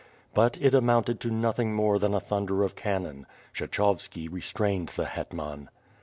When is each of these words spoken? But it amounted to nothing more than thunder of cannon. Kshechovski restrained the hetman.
But 0.33 0.57
it 0.59 0.73
amounted 0.73 1.19
to 1.19 1.29
nothing 1.29 1.75
more 1.75 1.99
than 1.99 2.19
thunder 2.19 2.63
of 2.63 2.75
cannon. 2.75 3.27
Kshechovski 3.53 4.27
restrained 4.27 4.89
the 4.95 5.05
hetman. 5.05 5.69